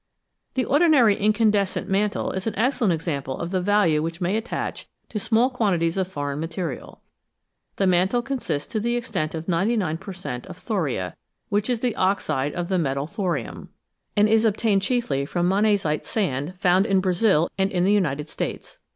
The 0.55 0.65
ordinary 0.65 1.15
incandescent 1.15 1.87
mantle 1.87 2.31
is 2.31 2.47
an 2.47 2.57
excellent 2.57 2.91
example 2.91 3.37
of 3.37 3.51
the 3.51 3.61
value 3.61 4.01
which 4.01 4.19
may 4.19 4.35
attach 4.35 4.87
to 5.09 5.19
small 5.19 5.51
quantities 5.51 5.95
of 5.95 6.07
foreign 6.07 6.39
material. 6.39 7.01
The 7.75 7.85
mantle 7.85 8.23
consists 8.23 8.67
to 8.71 8.79
the 8.79 8.95
extent 8.95 9.35
of 9.35 9.47
99 9.47 9.97
per 9.99 10.11
cent, 10.13 10.47
of 10.47 10.57
thoria, 10.57 11.13
which 11.49 11.69
is 11.69 11.81
the 11.81 11.95
oxide 11.97 12.53
of 12.55 12.67
the 12.67 12.79
metal 12.79 13.05
thorium, 13.05 13.69
328 14.15 14.17
SMALL 14.17 14.17
CAUSES; 14.17 14.17
GREAT 14.17 14.17
EFFECTS 14.17 14.17
and 14.17 14.29
is 14.29 14.45
obttained 14.45 14.81
chiefly 14.87 15.25
from 15.27 15.47
moimzite 15.47 16.03
sand, 16.05 16.53
found 16.59 16.87
in 16.87 16.99
Brazil 16.99 17.51
and 17.59 17.71
in 17.71 17.83
the 17.83 17.93
United 17.93 18.27
States. 18.27 18.79